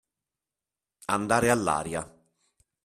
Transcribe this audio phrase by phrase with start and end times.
[1.05, 2.01] Andare all'aria.